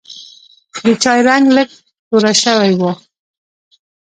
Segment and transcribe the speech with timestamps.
[0.85, 1.69] د چای رنګ لږ
[2.07, 2.81] توره شوی و.